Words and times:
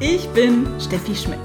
Ich 0.00 0.28
bin 0.30 0.66
Steffi 0.80 1.14
Schmidt. 1.14 1.38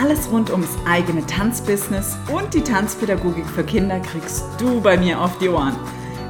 Alles 0.00 0.30
rund 0.30 0.50
ums 0.50 0.76
eigene 0.86 1.26
Tanzbusiness 1.26 2.16
und 2.32 2.54
die 2.54 2.60
Tanzpädagogik 2.62 3.44
für 3.44 3.64
Kinder 3.64 3.98
kriegst 3.98 4.44
du 4.58 4.80
bei 4.80 4.96
mir 4.96 5.20
auf 5.20 5.36
die 5.38 5.48
Ohren. 5.48 5.74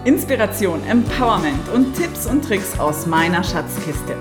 Inspiration, 0.05 0.83
Empowerment 0.85 1.69
und 1.75 1.95
Tipps 1.95 2.27
und 2.27 2.43
Tricks 2.43 2.79
aus 2.79 3.07
meiner 3.07 3.45
Schatzkiste. 3.45 4.17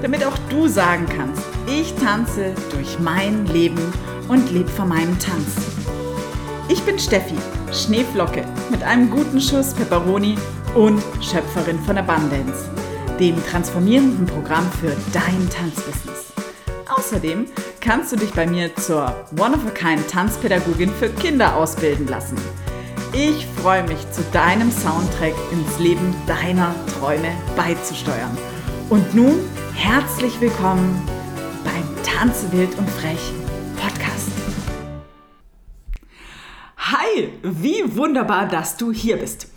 Damit 0.00 0.24
auch 0.24 0.36
du 0.48 0.66
sagen 0.66 1.04
kannst, 1.14 1.42
ich 1.66 1.94
tanze 1.96 2.54
durch 2.72 2.98
mein 3.00 3.44
Leben 3.46 3.92
und 4.28 4.50
lebe 4.50 4.70
von 4.70 4.88
meinem 4.88 5.18
Tanz. 5.18 5.56
Ich 6.68 6.82
bin 6.84 6.98
Steffi, 6.98 7.36
Schneeflocke 7.70 8.44
mit 8.70 8.82
einem 8.82 9.10
guten 9.10 9.42
Schuss 9.42 9.74
Peperoni 9.74 10.36
und 10.74 11.02
Schöpferin 11.20 11.78
von 11.80 11.98
Abundance, 11.98 12.70
dem 13.20 13.36
transformierenden 13.46 14.24
Programm 14.24 14.70
für 14.80 14.96
dein 15.12 15.50
Tanzbusiness. 15.50 16.26
Außerdem 16.88 17.46
kannst 17.80 18.12
du 18.12 18.16
dich 18.16 18.32
bei 18.32 18.46
mir 18.46 18.74
zur 18.76 19.12
One-of-a-Kind 19.36 20.08
Tanzpädagogin 20.08 20.90
für 20.90 21.08
Kinder 21.08 21.56
ausbilden 21.56 22.06
lassen. 22.06 22.36
Ich 23.12 23.46
freue 23.60 23.82
mich, 23.82 23.98
zu 24.12 24.22
deinem 24.32 24.70
Soundtrack 24.70 25.34
ins 25.50 25.78
Leben 25.80 26.14
deiner 26.26 26.74
Träume 26.98 27.32
beizusteuern. 27.56 28.36
Und 28.88 29.14
nun 29.14 29.40
herzlich 29.74 30.40
willkommen 30.40 31.02
beim 31.64 32.04
Tanze 32.04 32.52
wild 32.52 32.76
und 32.78 32.88
frech 32.90 33.32
Podcast. 33.80 34.30
Hi, 36.76 37.32
wie 37.42 37.96
wunderbar, 37.96 38.46
dass 38.46 38.76
du 38.76 38.92
hier 38.92 39.16
bist. 39.16 39.48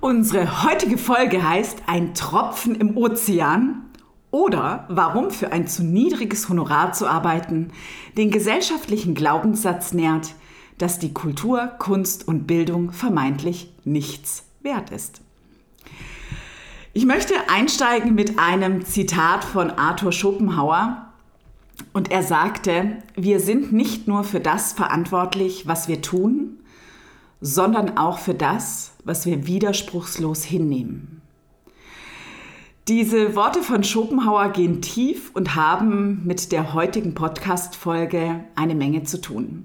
Unsere 0.00 0.64
heutige 0.64 0.96
Folge 0.96 1.46
heißt 1.46 1.82
Ein 1.86 2.14
Tropfen 2.14 2.74
im 2.74 2.96
Ozean 2.96 3.83
oder 4.34 4.84
warum 4.88 5.30
für 5.30 5.52
ein 5.52 5.68
zu 5.68 5.84
niedriges 5.84 6.48
Honorar 6.48 6.92
zu 6.92 7.06
arbeiten 7.06 7.70
den 8.16 8.32
gesellschaftlichen 8.32 9.14
Glaubenssatz 9.14 9.92
nährt, 9.92 10.34
dass 10.76 10.98
die 10.98 11.14
Kultur, 11.14 11.68
Kunst 11.78 12.26
und 12.26 12.44
Bildung 12.48 12.90
vermeintlich 12.90 13.72
nichts 13.84 14.42
wert 14.60 14.90
ist. 14.90 15.20
Ich 16.94 17.06
möchte 17.06 17.34
einsteigen 17.48 18.16
mit 18.16 18.40
einem 18.40 18.84
Zitat 18.84 19.44
von 19.44 19.70
Arthur 19.70 20.10
Schopenhauer. 20.10 21.12
Und 21.92 22.10
er 22.10 22.24
sagte, 22.24 22.98
wir 23.14 23.38
sind 23.38 23.72
nicht 23.72 24.08
nur 24.08 24.24
für 24.24 24.40
das 24.40 24.72
verantwortlich, 24.72 25.68
was 25.68 25.86
wir 25.86 26.02
tun, 26.02 26.58
sondern 27.40 27.98
auch 27.98 28.18
für 28.18 28.34
das, 28.34 28.94
was 29.04 29.26
wir 29.26 29.46
widerspruchslos 29.46 30.42
hinnehmen. 30.42 31.13
Diese 32.86 33.34
Worte 33.34 33.62
von 33.62 33.82
Schopenhauer 33.82 34.50
gehen 34.50 34.82
tief 34.82 35.30
und 35.32 35.54
haben 35.54 36.20
mit 36.26 36.52
der 36.52 36.74
heutigen 36.74 37.14
Podcast-Folge 37.14 38.44
eine 38.56 38.74
Menge 38.74 39.04
zu 39.04 39.22
tun. 39.22 39.64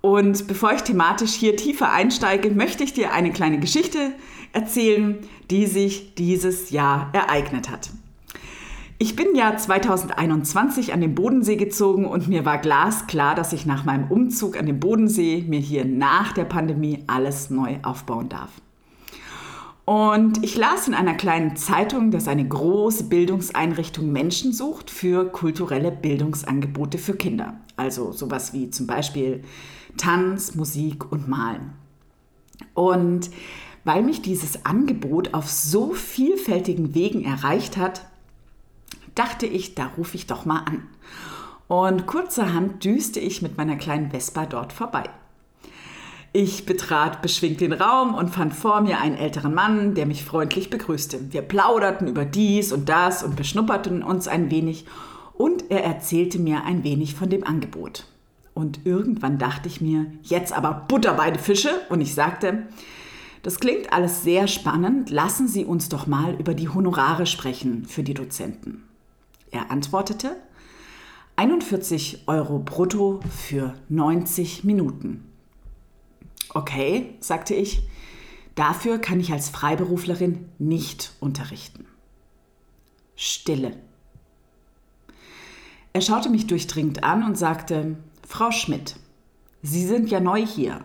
Und 0.00 0.46
bevor 0.46 0.72
ich 0.72 0.82
thematisch 0.82 1.32
hier 1.32 1.56
tiefer 1.56 1.90
einsteige, 1.90 2.50
möchte 2.50 2.84
ich 2.84 2.92
dir 2.92 3.12
eine 3.12 3.32
kleine 3.32 3.58
Geschichte 3.58 4.12
erzählen, 4.52 5.18
die 5.50 5.66
sich 5.66 6.14
dieses 6.14 6.70
Jahr 6.70 7.10
ereignet 7.14 7.68
hat. 7.68 7.90
Ich 8.98 9.16
bin 9.16 9.34
ja 9.34 9.56
2021 9.56 10.92
an 10.92 11.00
den 11.00 11.16
Bodensee 11.16 11.56
gezogen 11.56 12.04
und 12.04 12.28
mir 12.28 12.44
war 12.44 12.58
glasklar, 12.58 13.34
dass 13.34 13.52
ich 13.52 13.66
nach 13.66 13.84
meinem 13.84 14.08
Umzug 14.08 14.56
an 14.56 14.66
den 14.66 14.78
Bodensee 14.78 15.44
mir 15.48 15.58
hier 15.58 15.84
nach 15.84 16.32
der 16.32 16.44
Pandemie 16.44 17.02
alles 17.08 17.50
neu 17.50 17.78
aufbauen 17.82 18.28
darf. 18.28 18.50
Und 19.90 20.44
ich 20.44 20.56
las 20.56 20.86
in 20.86 20.94
einer 20.94 21.14
kleinen 21.14 21.56
Zeitung, 21.56 22.12
dass 22.12 22.28
eine 22.28 22.46
große 22.46 23.08
Bildungseinrichtung 23.08 24.12
Menschen 24.12 24.52
sucht 24.52 24.88
für 24.88 25.24
kulturelle 25.24 25.90
Bildungsangebote 25.90 26.96
für 26.96 27.16
Kinder. 27.16 27.58
Also 27.74 28.12
sowas 28.12 28.52
wie 28.52 28.70
zum 28.70 28.86
Beispiel 28.86 29.42
Tanz, 29.96 30.54
Musik 30.54 31.10
und 31.10 31.26
Malen. 31.26 31.72
Und 32.72 33.30
weil 33.82 34.04
mich 34.04 34.22
dieses 34.22 34.64
Angebot 34.64 35.34
auf 35.34 35.50
so 35.50 35.92
vielfältigen 35.92 36.94
Wegen 36.94 37.24
erreicht 37.24 37.76
hat, 37.76 38.06
dachte 39.16 39.46
ich, 39.46 39.74
da 39.74 39.90
rufe 39.98 40.14
ich 40.14 40.28
doch 40.28 40.44
mal 40.44 40.60
an. 40.60 40.86
Und 41.66 42.06
kurzerhand 42.06 42.84
düste 42.84 43.18
ich 43.18 43.42
mit 43.42 43.56
meiner 43.56 43.74
kleinen 43.74 44.12
Vespa 44.12 44.46
dort 44.46 44.72
vorbei. 44.72 45.10
Ich 46.32 46.64
betrat 46.64 47.22
beschwingt 47.22 47.60
den 47.60 47.72
Raum 47.72 48.14
und 48.14 48.30
fand 48.30 48.54
vor 48.54 48.82
mir 48.82 49.00
einen 49.00 49.16
älteren 49.16 49.52
Mann, 49.52 49.94
der 49.94 50.06
mich 50.06 50.24
freundlich 50.24 50.70
begrüßte. 50.70 51.32
Wir 51.32 51.42
plauderten 51.42 52.06
über 52.06 52.24
dies 52.24 52.72
und 52.72 52.88
das 52.88 53.24
und 53.24 53.34
beschnupperten 53.34 54.04
uns 54.04 54.28
ein 54.28 54.48
wenig 54.48 54.86
und 55.34 55.72
er 55.72 55.82
erzählte 55.82 56.38
mir 56.38 56.64
ein 56.64 56.84
wenig 56.84 57.16
von 57.16 57.30
dem 57.30 57.44
Angebot. 57.44 58.06
Und 58.54 58.86
irgendwann 58.86 59.38
dachte 59.38 59.66
ich 59.66 59.80
mir, 59.80 60.06
jetzt 60.22 60.52
aber 60.52 60.84
Butter 60.86 61.14
bei 61.14 61.32
die 61.32 61.40
Fische 61.40 61.80
und 61.88 62.00
ich 62.00 62.14
sagte, 62.14 62.68
das 63.42 63.58
klingt 63.58 63.92
alles 63.92 64.22
sehr 64.22 64.46
spannend, 64.46 65.10
lassen 65.10 65.48
Sie 65.48 65.64
uns 65.64 65.88
doch 65.88 66.06
mal 66.06 66.34
über 66.38 66.54
die 66.54 66.68
Honorare 66.68 67.26
sprechen 67.26 67.86
für 67.86 68.04
die 68.04 68.14
Dozenten. 68.14 68.84
Er 69.50 69.72
antwortete, 69.72 70.36
41 71.34 72.24
Euro 72.28 72.60
brutto 72.60 73.18
für 73.30 73.74
90 73.88 74.62
Minuten. 74.62 75.29
Okay, 76.52 77.14
sagte 77.20 77.54
ich, 77.54 77.82
dafür 78.54 78.98
kann 78.98 79.20
ich 79.20 79.32
als 79.32 79.48
Freiberuflerin 79.50 80.48
nicht 80.58 81.14
unterrichten. 81.20 81.86
Stille. 83.14 83.76
Er 85.92 86.00
schaute 86.00 86.30
mich 86.30 86.46
durchdringend 86.46 87.04
an 87.04 87.24
und 87.24 87.36
sagte, 87.36 87.96
Frau 88.26 88.50
Schmidt, 88.50 88.96
Sie 89.62 89.86
sind 89.86 90.10
ja 90.10 90.20
neu 90.20 90.44
hier. 90.44 90.84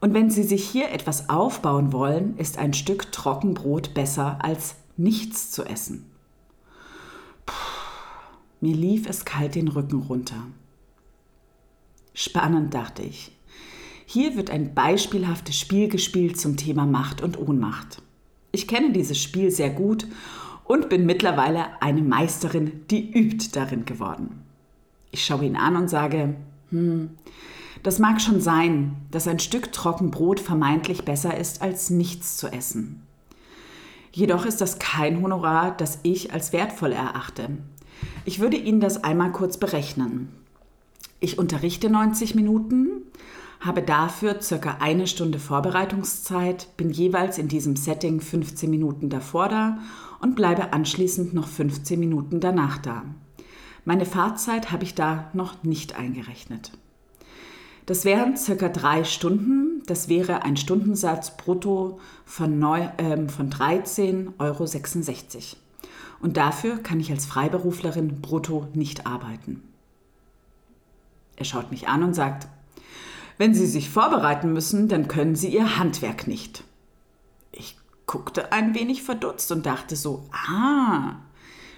Und 0.00 0.14
wenn 0.14 0.30
Sie 0.30 0.42
sich 0.42 0.68
hier 0.68 0.90
etwas 0.90 1.28
aufbauen 1.28 1.92
wollen, 1.92 2.36
ist 2.36 2.58
ein 2.58 2.74
Stück 2.74 3.10
Trockenbrot 3.10 3.94
besser 3.94 4.38
als 4.42 4.76
nichts 4.96 5.50
zu 5.50 5.64
essen. 5.64 6.10
Mir 8.60 8.76
lief 8.76 9.08
es 9.08 9.24
kalt 9.24 9.54
den 9.54 9.68
Rücken 9.68 10.02
runter. 10.02 10.46
Spannend, 12.12 12.72
dachte 12.72 13.02
ich. 13.02 13.32
Hier 14.06 14.36
wird 14.36 14.50
ein 14.50 14.74
beispielhaftes 14.74 15.58
Spiel 15.58 15.88
gespielt 15.88 16.38
zum 16.38 16.56
Thema 16.56 16.86
Macht 16.86 17.22
und 17.22 17.38
Ohnmacht. 17.38 18.02
Ich 18.52 18.68
kenne 18.68 18.92
dieses 18.92 19.18
Spiel 19.18 19.50
sehr 19.50 19.70
gut 19.70 20.06
und 20.64 20.88
bin 20.88 21.06
mittlerweile 21.06 21.82
eine 21.82 22.02
Meisterin, 22.02 22.82
die 22.90 23.12
übt 23.12 23.48
darin 23.52 23.84
geworden. 23.84 24.42
Ich 25.10 25.24
schaue 25.24 25.44
ihn 25.44 25.56
an 25.56 25.76
und 25.76 25.88
sage, 25.88 26.34
hm, 26.70 27.10
das 27.82 27.98
mag 27.98 28.20
schon 28.20 28.40
sein, 28.40 28.96
dass 29.10 29.28
ein 29.28 29.38
Stück 29.38 29.72
Trockenbrot 29.72 30.40
vermeintlich 30.40 31.04
besser 31.04 31.36
ist 31.36 31.62
als 31.62 31.90
nichts 31.90 32.36
zu 32.36 32.48
essen. 32.48 33.02
Jedoch 34.12 34.46
ist 34.46 34.60
das 34.60 34.78
kein 34.78 35.22
Honorar, 35.22 35.76
das 35.76 35.98
ich 36.02 36.32
als 36.32 36.52
wertvoll 36.52 36.92
erachte. 36.92 37.50
Ich 38.24 38.38
würde 38.38 38.56
Ihnen 38.56 38.80
das 38.80 39.02
einmal 39.02 39.32
kurz 39.32 39.56
berechnen. 39.56 40.28
Ich 41.20 41.38
unterrichte 41.38 41.90
90 41.90 42.34
Minuten, 42.34 43.02
habe 43.64 43.82
dafür 43.82 44.40
circa 44.42 44.76
eine 44.80 45.06
Stunde 45.06 45.38
Vorbereitungszeit, 45.38 46.68
bin 46.76 46.90
jeweils 46.90 47.38
in 47.38 47.48
diesem 47.48 47.76
Setting 47.76 48.20
15 48.20 48.68
Minuten 48.68 49.08
davor 49.08 49.48
da 49.48 49.78
und 50.20 50.36
bleibe 50.36 50.72
anschließend 50.72 51.32
noch 51.32 51.48
15 51.48 51.98
Minuten 51.98 52.40
danach 52.40 52.78
da. 52.78 53.04
Meine 53.84 54.06
Fahrzeit 54.06 54.70
habe 54.70 54.84
ich 54.84 54.94
da 54.94 55.30
noch 55.32 55.62
nicht 55.62 55.96
eingerechnet. 55.96 56.72
Das 57.86 58.04
wären 58.04 58.36
circa 58.36 58.68
drei 58.68 59.04
Stunden. 59.04 59.82
Das 59.86 60.08
wäre 60.08 60.42
ein 60.42 60.56
Stundensatz 60.56 61.36
brutto 61.36 62.00
von, 62.24 62.62
äh, 62.62 63.28
von 63.28 63.50
13,66 63.50 64.34
Euro. 64.38 64.64
Und 66.20 66.38
dafür 66.38 66.78
kann 66.78 67.00
ich 67.00 67.10
als 67.10 67.26
Freiberuflerin 67.26 68.22
brutto 68.22 68.68
nicht 68.72 69.06
arbeiten. 69.06 69.62
Er 71.36 71.44
schaut 71.44 71.70
mich 71.70 71.88
an 71.88 72.02
und 72.02 72.14
sagt, 72.14 72.48
wenn 73.38 73.54
Sie 73.54 73.66
sich 73.66 73.90
vorbereiten 73.90 74.52
müssen, 74.52 74.88
dann 74.88 75.08
können 75.08 75.34
Sie 75.34 75.48
Ihr 75.48 75.78
Handwerk 75.78 76.26
nicht. 76.26 76.64
Ich 77.52 77.76
guckte 78.06 78.52
ein 78.52 78.74
wenig 78.74 79.02
verdutzt 79.02 79.50
und 79.52 79.66
dachte 79.66 79.96
so, 79.96 80.28
ah, 80.32 81.16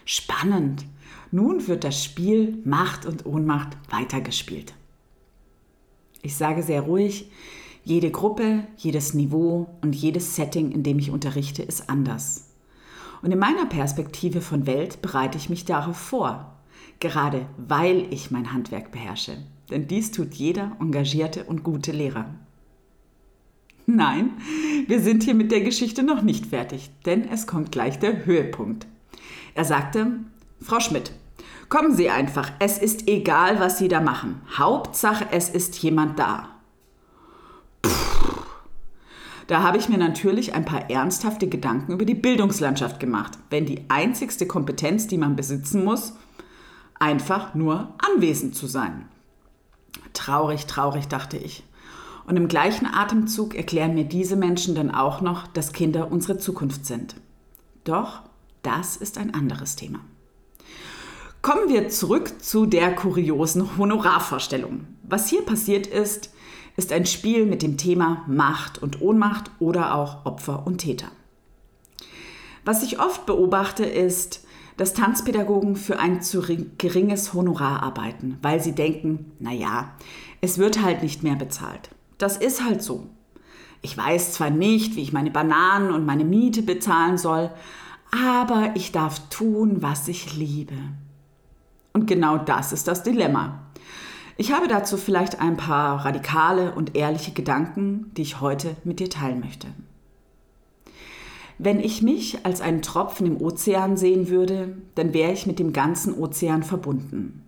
spannend. 0.05 0.85
Nun 1.31 1.67
wird 1.67 1.85
das 1.85 2.03
Spiel 2.03 2.63
Macht 2.65 3.07
und 3.07 3.27
Ohnmacht 3.27 3.77
weitergespielt. 3.91 4.75
Ich 6.23 6.37
sage 6.37 6.63
sehr 6.63 6.83
ruhig, 6.83 7.31
jede 7.85 8.11
Gruppe, 8.11 8.67
jedes 8.77 9.15
Niveau 9.15 9.69
und 9.81 9.95
jedes 9.95 10.35
Setting, 10.35 10.73
in 10.73 10.83
dem 10.83 10.99
ich 10.99 11.11
unterrichte, 11.11 11.63
ist 11.63 11.89
anders. 11.89 12.49
Und 13.23 13.33
in 13.33 13.39
meiner 13.39 13.67
Perspektive 13.67 14.41
von 14.41 14.67
Welt 14.67 15.03
bereite 15.03 15.39
ich 15.39 15.49
mich 15.49 15.65
darauf 15.65 15.97
vor, 15.97 16.57
gerade 17.01 17.47
weil 17.57 18.13
ich 18.13 18.31
mein 18.31 18.53
Handwerk 18.53 18.91
beherrsche. 18.91 19.39
Denn 19.71 19.89
dies 19.89 20.11
tut 20.13 20.35
jeder 20.35 20.77
engagierte 20.81 21.45
und 21.45 21.63
gute 21.63 21.93
Lehrer. 21.93 22.35
Nein, 23.87 24.33
wir 24.87 25.01
sind 25.01 25.23
hier 25.23 25.35
mit 25.35 25.53
der 25.53 25.61
Geschichte 25.61 26.03
noch 26.03 26.23
nicht 26.23 26.47
fertig, 26.47 26.91
denn 27.05 27.29
es 27.29 27.47
kommt 27.47 27.71
gleich 27.71 27.99
der 27.99 28.27
Höhepunkt. 28.27 28.87
Er 29.55 29.65
sagte, 29.65 30.19
Frau 30.61 30.81
Schmidt, 30.81 31.13
Kommen 31.69 31.97
Sie 31.97 32.11
einfach, 32.11 32.53
es 32.61 32.79
ist 32.79 33.09
egal, 33.09 33.59
was 33.59 33.79
Sie 33.79 33.89
da 33.89 34.01
machen. 34.01 34.41
Hauptsache, 34.57 35.27
es 35.33 35.49
ist 35.49 35.77
jemand 35.83 36.17
da. 36.17 36.49
Puh. 37.83 37.91
Da 39.49 39.63
habe 39.63 39.79
ich 39.79 39.89
mir 39.89 39.99
natürlich 39.99 40.55
ein 40.55 40.65
paar 40.65 40.91
ernsthafte 40.91 41.49
Gedanken 41.49 41.93
über 41.93 42.05
die 42.05 42.15
Bildungslandschaft 42.15 43.01
gemacht, 43.01 43.39
wenn 43.51 43.67
die 43.67 43.85
einzigste 43.89 44.47
Kompetenz, 44.47 45.09
die 45.09 45.19
man 45.19 45.35
besitzen 45.35 45.85
muss, 45.85 46.15
einfach 47.01 47.55
nur 47.55 47.95
anwesend 47.99 48.55
zu 48.55 48.67
sein. 48.69 49.09
Traurig, 50.13 50.67
traurig, 50.67 51.09
dachte 51.09 51.37
ich. 51.37 51.65
Und 52.27 52.37
im 52.37 52.49
gleichen 52.49 52.87
Atemzug 52.87 53.55
erklären 53.55 53.95
mir 53.95 54.05
diese 54.05 54.37
Menschen 54.37 54.75
dann 54.75 54.91
auch 54.91 55.21
noch, 55.21 55.47
dass 55.47 55.73
Kinder 55.73 56.11
unsere 56.11 56.39
Zukunft 56.39 56.85
sind. 56.85 57.15
Doch 57.85 58.23
das 58.63 58.97
ist 58.97 59.17
ein 59.17 59.33
anderes 59.33 59.77
Thema. 59.77 60.01
Kommen 61.41 61.69
wir 61.69 61.89
zurück 61.89 62.43
zu 62.43 62.67
der 62.67 62.95
kuriosen 62.97 63.79
Honorarvorstellung. 63.79 64.89
Was 65.05 65.29
hier 65.29 65.43
passiert 65.43 65.87
ist, 65.87 66.31
ist 66.77 66.93
ein 66.93 67.07
Spiel 67.07 67.47
mit 67.47 67.63
dem 67.63 67.77
Thema 67.77 68.25
Macht 68.27 68.83
und 68.83 69.01
Ohnmacht 69.01 69.51
oder 69.61 69.95
auch 69.95 70.27
Opfer 70.27 70.67
und 70.67 70.79
Täter. 70.79 71.07
Was 72.65 72.83
ich 72.83 72.99
oft 72.99 73.27
beobachte, 73.27 73.85
ist, 73.85 74.46
dass 74.77 74.95
Tanzpädagogen 74.95 75.77
für 75.77 75.99
ein 75.99 76.23
zu 76.23 76.43
geringes 76.79 77.33
Honorar 77.35 77.83
arbeiten, 77.83 78.39
weil 78.43 78.61
sie 78.61 78.75
denken, 78.75 79.33
naja, 79.39 79.93
es 80.41 80.59
wird 80.59 80.83
halt 80.83 81.03
nicht 81.03 81.23
mehr 81.23 81.37
bezahlt. 81.37 81.91
Das 82.19 82.37
ist 82.37 82.65
halt 82.65 82.83
so. 82.83 83.07
Ich 83.83 83.97
weiß 83.97 84.33
zwar 84.33 84.51
nicht, 84.51 84.97
wie 84.97 85.03
ich 85.03 85.13
meine 85.13 85.31
Bananen 85.31 85.91
und 85.91 86.07
meine 86.07 86.25
Miete 86.25 86.63
bezahlen 86.63 87.19
soll, 87.19 87.51
aber 88.11 88.71
ich 88.75 88.93
darf 88.93 89.29
tun, 89.29 89.83
was 89.83 90.09
ich 90.09 90.37
liebe. 90.37 90.75
Und 91.93 92.07
genau 92.07 92.37
das 92.39 92.73
ist 92.73 92.89
das 92.89 93.03
Dilemma. 93.03 93.63
Ich 94.37 94.53
habe 94.53 94.69
dazu 94.69 94.99
vielleicht 94.99 95.41
ein 95.41 95.57
paar 95.57 96.05
radikale 96.05 96.75
und 96.75 96.95
ehrliche 96.95 97.33
Gedanken, 97.33 98.11
die 98.17 98.23
ich 98.23 98.41
heute 98.41 98.77
mit 98.85 99.01
dir 99.01 99.09
teilen 99.09 99.41
möchte. 99.41 99.69
Wenn 101.59 101.81
ich 101.81 102.03
mich 102.03 102.45
als 102.45 102.61
einen 102.61 102.83
Tropfen 102.83 103.27
im 103.27 103.41
Ozean 103.41 103.97
sehen 103.97 104.29
würde, 104.29 104.77
dann 104.95 105.15
wäre 105.15 105.33
ich 105.33 105.47
mit 105.47 105.59
dem 105.59 105.73
ganzen 105.73 106.15
Ozean 106.15 106.63
verbunden. 106.63 107.43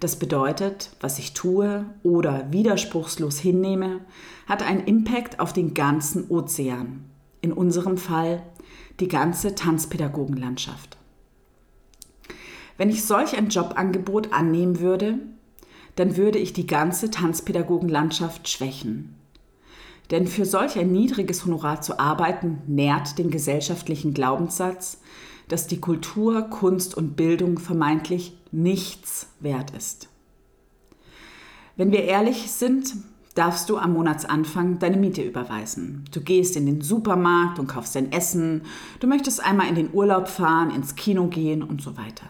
Das 0.00 0.16
bedeutet, 0.16 0.90
was 1.00 1.18
ich 1.18 1.34
tue 1.34 1.84
oder 2.02 2.46
widerspruchslos 2.50 3.38
hinnehme, 3.38 4.00
hat 4.46 4.62
einen 4.62 4.86
Impact 4.86 5.40
auf 5.40 5.52
den 5.52 5.74
ganzen 5.74 6.30
Ozean. 6.30 7.04
In 7.42 7.52
unserem 7.52 7.96
Fall 7.96 8.42
die 8.98 9.08
ganze 9.08 9.54
Tanzpädagogenlandschaft. 9.54 10.98
Wenn 12.76 12.90
ich 12.90 13.04
solch 13.04 13.36
ein 13.36 13.48
Jobangebot 13.48 14.32
annehmen 14.32 14.80
würde, 14.80 15.18
dann 15.96 16.16
würde 16.16 16.38
ich 16.38 16.54
die 16.54 16.66
ganze 16.66 17.10
Tanzpädagogenlandschaft 17.10 18.48
schwächen. 18.48 19.19
Denn 20.10 20.26
für 20.26 20.44
solch 20.44 20.78
ein 20.78 20.92
niedriges 20.92 21.44
Honorar 21.44 21.82
zu 21.82 22.00
arbeiten, 22.00 22.58
nährt 22.66 23.18
den 23.18 23.30
gesellschaftlichen 23.30 24.12
Glaubenssatz, 24.12 25.00
dass 25.48 25.66
die 25.66 25.80
Kultur, 25.80 26.42
Kunst 26.42 26.96
und 26.96 27.16
Bildung 27.16 27.58
vermeintlich 27.58 28.36
nichts 28.52 29.28
wert 29.40 29.70
ist. 29.70 30.08
Wenn 31.76 31.92
wir 31.92 32.04
ehrlich 32.04 32.50
sind, 32.50 32.94
darfst 33.34 33.70
du 33.70 33.78
am 33.78 33.92
Monatsanfang 33.92 34.80
deine 34.80 34.96
Miete 34.96 35.22
überweisen. 35.22 36.04
Du 36.12 36.20
gehst 36.20 36.56
in 36.56 36.66
den 36.66 36.82
Supermarkt 36.82 37.58
und 37.58 37.68
kaufst 37.68 37.94
dein 37.94 38.12
Essen, 38.12 38.62
du 38.98 39.06
möchtest 39.06 39.42
einmal 39.42 39.68
in 39.68 39.76
den 39.76 39.92
Urlaub 39.92 40.28
fahren, 40.28 40.70
ins 40.70 40.96
Kino 40.96 41.28
gehen 41.28 41.62
und 41.62 41.80
so 41.80 41.96
weiter. 41.96 42.26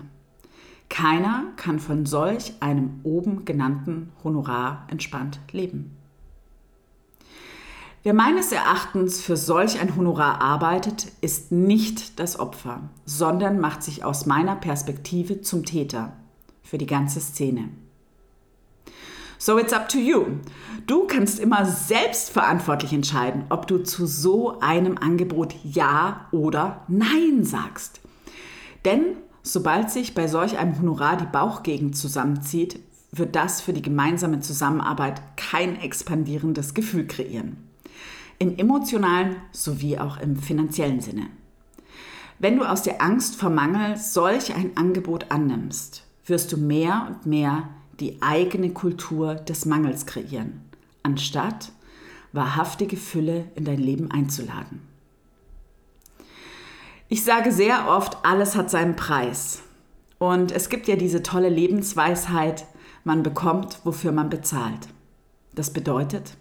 Keiner 0.89 1.45
kann 1.57 1.79
von 1.79 2.05
solch 2.05 2.55
einem 2.61 3.01
oben 3.05 3.45
genannten 3.45 4.11
Honorar 4.23 4.87
entspannt 4.91 5.41
leben. 5.53 5.97
Wer 8.03 8.15
meines 8.15 8.51
Erachtens 8.51 9.21
für 9.21 9.37
solch 9.37 9.81
ein 9.81 9.95
Honorar 9.95 10.41
arbeitet, 10.41 11.13
ist 11.21 11.53
nicht 11.53 12.19
das 12.19 12.39
Opfer, 12.39 12.89
sondern 13.05 13.61
macht 13.61 13.83
sich 13.83 14.05
aus 14.05 14.27
meiner 14.27 14.57
Perspektive 14.57 15.43
zum 15.43 15.65
Täter 15.65 16.13
für 16.63 16.79
die 16.79 16.87
ganze 16.87 17.21
Szene. 17.21 17.69
So 19.39 19.59
it's 19.59 19.73
up 19.73 19.89
to 19.89 19.99
you. 19.99 20.25
Du 20.87 21.07
kannst 21.07 21.39
immer 21.39 21.65
selbstverantwortlich 21.65 22.93
entscheiden, 22.93 23.45
ob 23.49 23.67
du 23.67 23.79
zu 23.79 24.07
so 24.07 24.61
einem 24.61 24.99
Angebot 24.99 25.55
Ja 25.65 26.27
oder 26.33 26.85
Nein 26.89 27.45
sagst. 27.45 28.01
Denn 28.85 29.17
Sobald 29.43 29.91
sich 29.91 30.15
bei 30.15 30.29
solch 30.29 30.59
einem 30.59 30.79
Honorar 30.79 31.17
die 31.17 31.27
Bauchgegend 31.27 31.97
zusammenzieht, 31.97 32.79
wird 33.11 33.35
das 33.35 33.61
für 33.61 33.73
die 33.73 33.83
gemeinsame 33.83 34.41
Zusammenarbeit 34.41 35.23
kein 35.37 35.81
expandierendes 35.81 36.75
Gefühl 36.75 37.07
kreieren. 37.07 37.70
In 38.43 38.59
emotionalen 38.59 39.37
sowie 39.53 39.99
auch 39.99 40.17
im 40.17 40.35
finanziellen 40.35 41.03
Sinne. 41.03 41.27
Wenn 42.39 42.57
du 42.59 42.65
aus 42.65 42.83
der 42.83 43.03
Angst 43.03 43.37
vor 43.37 43.51
Mangel 43.51 43.99
solch 43.99 44.55
ein 44.55 44.79
Angebot 44.79 45.31
annimmst, 45.31 46.05
wirst 46.25 46.51
du 46.51 46.57
mehr 46.57 47.07
und 47.07 47.27
mehr 47.27 47.69
die 48.01 48.23
eigene 48.23 48.71
Kultur 48.71 49.35
des 49.35 49.67
Mangels 49.67 50.07
kreieren, 50.07 50.63
anstatt 51.03 51.73
wahrhaftige 52.33 52.97
Fülle 52.97 53.45
in 53.57 53.67
dein 53.67 53.79
Leben 53.79 54.11
einzuladen. 54.11 54.81
Ich 57.11 57.23
sage 57.25 57.53
sehr 57.53 57.89
oft, 57.89 58.25
alles 58.25 58.57
hat 58.57 58.71
seinen 58.71 58.97
Preis. 58.97 59.61
Und 60.19 60.51
es 60.51 60.71
gibt 60.71 60.89
ja 60.89 60.97
diese 60.97 61.23
tolle 61.23 61.51
Lebensweisheit, 61.51 62.65
man 63.05 63.23
bekommt, 63.23 63.81
wofür 63.85 64.13
man 64.13 64.31
bezahlt. 64.31 64.89
Das 65.55 65.75
bedeutet, 65.75 66.39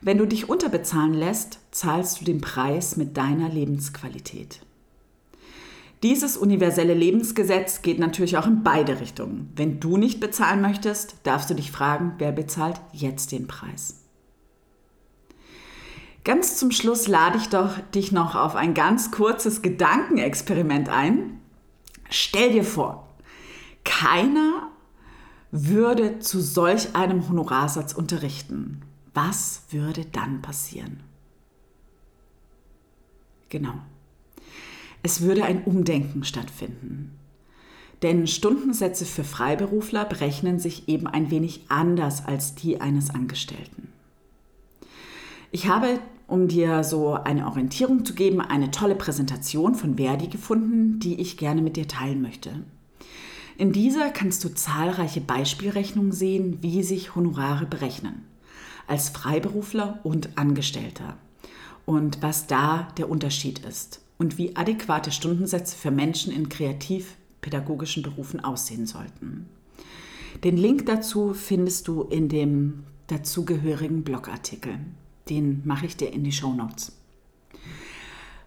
wenn 0.00 0.18
du 0.18 0.26
dich 0.26 0.48
unterbezahlen 0.48 1.14
lässt, 1.14 1.58
zahlst 1.70 2.20
du 2.20 2.24
den 2.24 2.40
Preis 2.40 2.96
mit 2.96 3.16
deiner 3.16 3.48
Lebensqualität. 3.48 4.60
Dieses 6.02 6.38
universelle 6.38 6.94
Lebensgesetz 6.94 7.82
geht 7.82 7.98
natürlich 7.98 8.38
auch 8.38 8.46
in 8.46 8.62
beide 8.62 9.00
Richtungen. 9.00 9.52
Wenn 9.54 9.80
du 9.80 9.98
nicht 9.98 10.18
bezahlen 10.18 10.62
möchtest, 10.62 11.16
darfst 11.24 11.50
du 11.50 11.54
dich 11.54 11.70
fragen, 11.70 12.14
wer 12.16 12.32
bezahlt 12.32 12.80
jetzt 12.92 13.32
den 13.32 13.46
Preis. 13.46 13.96
Ganz 16.24 16.56
zum 16.56 16.70
Schluss 16.70 17.06
lade 17.06 17.36
ich 17.36 17.50
doch 17.50 17.78
dich 17.94 18.12
noch 18.12 18.34
auf 18.34 18.56
ein 18.56 18.72
ganz 18.72 19.10
kurzes 19.10 19.60
Gedankenexperiment 19.60 20.88
ein. 20.88 21.40
Stell 22.08 22.52
dir 22.52 22.64
vor, 22.64 23.08
keiner 23.84 24.70
würde 25.50 26.18
zu 26.20 26.40
solch 26.40 26.94
einem 26.94 27.28
Honorarsatz 27.28 27.92
unterrichten. 27.92 28.82
Was 29.14 29.62
würde 29.70 30.04
dann 30.04 30.42
passieren? 30.42 31.00
Genau. 33.48 33.74
Es 35.02 35.22
würde 35.22 35.44
ein 35.44 35.64
Umdenken 35.64 36.24
stattfinden. 36.24 37.12
Denn 38.02 38.26
Stundensätze 38.26 39.04
für 39.04 39.24
Freiberufler 39.24 40.04
berechnen 40.04 40.58
sich 40.58 40.88
eben 40.88 41.06
ein 41.06 41.30
wenig 41.30 41.64
anders 41.68 42.24
als 42.24 42.54
die 42.54 42.80
eines 42.80 43.10
Angestellten. 43.10 43.88
Ich 45.50 45.68
habe, 45.68 45.98
um 46.26 46.48
dir 46.48 46.84
so 46.84 47.14
eine 47.14 47.46
Orientierung 47.46 48.04
zu 48.04 48.14
geben, 48.14 48.40
eine 48.40 48.70
tolle 48.70 48.94
Präsentation 48.94 49.74
von 49.74 49.96
Verdi 49.96 50.28
gefunden, 50.28 51.00
die 51.00 51.20
ich 51.20 51.36
gerne 51.36 51.60
mit 51.60 51.76
dir 51.76 51.88
teilen 51.88 52.22
möchte. 52.22 52.52
In 53.58 53.72
dieser 53.72 54.10
kannst 54.10 54.44
du 54.44 54.54
zahlreiche 54.54 55.20
Beispielrechnungen 55.20 56.12
sehen, 56.12 56.58
wie 56.62 56.82
sich 56.82 57.14
Honorare 57.14 57.66
berechnen. 57.66 58.29
Als 58.90 59.08
Freiberufler 59.08 60.00
und 60.02 60.36
Angestellter. 60.36 61.16
Und 61.86 62.22
was 62.22 62.46
da 62.46 62.88
der 62.98 63.08
Unterschied 63.08 63.60
ist. 63.60 64.00
Und 64.18 64.36
wie 64.36 64.56
adäquate 64.56 65.12
Stundensätze 65.12 65.76
für 65.76 65.90
Menschen 65.90 66.32
in 66.32 66.48
kreativ-pädagogischen 66.48 68.02
Berufen 68.02 68.44
aussehen 68.44 68.86
sollten. 68.86 69.48
Den 70.44 70.56
Link 70.56 70.86
dazu 70.86 71.32
findest 71.32 71.88
du 71.88 72.02
in 72.02 72.28
dem 72.28 72.84
dazugehörigen 73.06 74.04
Blogartikel 74.04 74.78
den 75.30 75.62
mache 75.64 75.86
ich 75.86 75.96
dir 75.96 76.12
in 76.12 76.24
die 76.24 76.32
Show 76.32 76.52
Notes. 76.52 76.92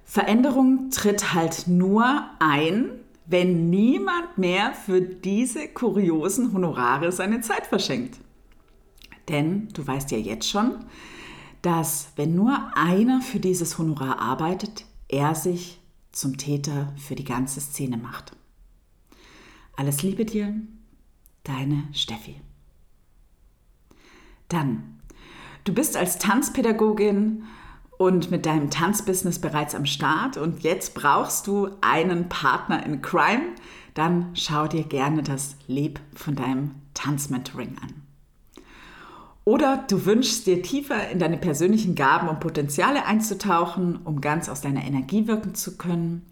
Veränderung 0.05 0.89
tritt 0.91 1.33
halt 1.33 1.67
nur 1.67 2.23
ein, 2.39 2.91
wenn 3.25 3.69
niemand 3.69 4.37
mehr 4.37 4.73
für 4.73 5.01
diese 5.01 5.67
kuriosen 5.69 6.53
Honorare 6.53 7.11
seine 7.11 7.41
Zeit 7.41 7.65
verschenkt. 7.65 8.19
Denn 9.29 9.69
du 9.69 9.85
weißt 9.85 10.11
ja 10.11 10.17
jetzt 10.17 10.49
schon, 10.49 10.85
dass 11.61 12.09
wenn 12.15 12.35
nur 12.35 12.71
einer 12.75 13.21
für 13.21 13.39
dieses 13.39 13.77
Honorar 13.77 14.19
arbeitet, 14.19 14.85
er 15.07 15.35
sich 15.35 15.79
zum 16.11 16.37
Täter 16.37 16.93
für 16.97 17.15
die 17.15 17.23
ganze 17.23 17.61
Szene 17.61 17.97
macht. 17.97 18.35
Alles 19.75 20.03
Liebe 20.03 20.25
dir, 20.25 20.53
deine 21.43 21.87
Steffi. 21.93 22.35
Dann 24.49 24.93
Du 25.63 25.73
bist 25.73 25.95
als 25.95 26.17
Tanzpädagogin 26.17 27.43
und 27.97 28.31
mit 28.31 28.45
deinem 28.45 28.69
Tanzbusiness 28.69 29.39
bereits 29.39 29.75
am 29.75 29.85
Start 29.85 30.35
und 30.35 30.61
jetzt 30.63 30.93
brauchst 30.93 31.47
du 31.47 31.69
einen 31.79 32.27
Partner 32.27 32.85
in 32.85 33.01
Crime, 33.01 33.43
dann 33.93 34.31
schau 34.33 34.67
dir 34.67 34.83
gerne 34.83 35.23
das 35.23 35.55
Leb 35.67 36.01
von 36.13 36.35
deinem 36.35 36.71
Tanzmentoring 36.93 37.77
an. 37.81 38.02
Oder 39.45 39.83
du 39.89 40.05
wünschst 40.05 40.47
dir 40.47 40.61
tiefer 40.61 41.09
in 41.09 41.19
deine 41.19 41.37
persönlichen 41.37 41.95
Gaben 41.95 42.29
und 42.29 42.39
Potenziale 42.39 43.05
einzutauchen, 43.05 43.99
um 44.05 44.21
ganz 44.21 44.47
aus 44.47 44.61
deiner 44.61 44.85
Energie 44.85 45.27
wirken 45.27 45.53
zu 45.53 45.77
können. 45.77 46.25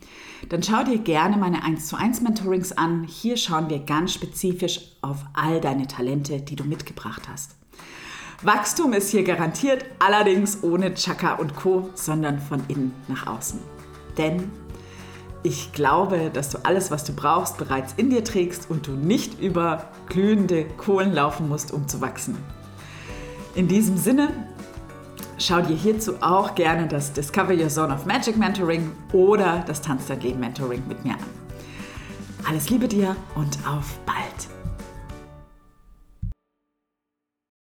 Dann 0.47 0.63
schau 0.63 0.83
dir 0.83 0.97
gerne 0.97 1.35
meine 1.35 1.63
1 1.63 1.87
zu 1.87 1.97
1 1.97 2.21
Mentorings 2.21 2.71
an. 2.71 3.03
Hier 3.03 3.35
schauen 3.35 3.69
wir 3.69 3.79
ganz 3.79 4.13
spezifisch 4.13 4.79
auf 5.01 5.25
all 5.33 5.59
deine 5.59 5.87
Talente, 5.87 6.39
die 6.41 6.55
du 6.55 6.63
mitgebracht 6.63 7.23
hast. 7.29 7.55
Wachstum 8.43 8.93
ist 8.93 9.09
hier 9.09 9.23
garantiert, 9.23 9.85
allerdings 9.99 10.63
ohne 10.63 10.93
Chaka 10.93 11.33
und 11.33 11.55
Co, 11.55 11.89
sondern 11.93 12.39
von 12.39 12.63
innen 12.69 12.93
nach 13.09 13.27
außen. 13.27 13.59
Denn 14.17 14.49
ich 15.43 15.73
glaube, 15.73 16.31
dass 16.33 16.49
du 16.49 16.59
alles, 16.63 16.91
was 16.91 17.03
du 17.03 17.13
brauchst, 17.13 17.57
bereits 17.57 17.93
in 17.97 18.09
dir 18.09 18.23
trägst 18.23 18.69
und 18.69 18.87
du 18.87 18.91
nicht 18.91 19.39
über 19.41 19.89
glühende 20.07 20.65
Kohlen 20.65 21.11
laufen 21.13 21.49
musst, 21.49 21.73
um 21.73 21.87
zu 21.87 21.99
wachsen. 21.99 22.37
In 23.53 23.67
diesem 23.67 23.97
Sinne, 23.97 24.29
schau 25.37 25.61
dir 25.61 25.75
hierzu 25.75 26.13
auch 26.21 26.55
gerne 26.55 26.87
das 26.87 27.11
Discover 27.11 27.53
Your 27.53 27.67
Zone 27.67 27.93
of 27.93 28.05
Magic 28.05 28.37
Mentoring 28.37 28.91
oder 29.11 29.63
das 29.67 29.81
Tanz 29.81 30.07
dein 30.07 30.21
Leben 30.21 30.39
Mentoring 30.39 30.81
mit 30.87 31.03
mir 31.03 31.13
an. 31.13 31.19
Alles 32.47 32.69
Liebe 32.69 32.87
dir 32.87 33.15
und 33.35 33.57
auf 33.67 33.99
bald. 34.05 34.30